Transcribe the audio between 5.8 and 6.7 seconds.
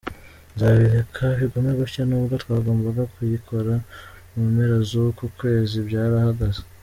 byarahagaze.